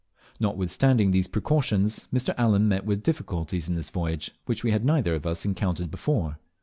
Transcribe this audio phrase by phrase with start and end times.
[0.39, 2.33] Notwithstanding these precautions, Mr.
[2.35, 6.39] Allen met with difficulties in this voyage which we had neither of us encountered before.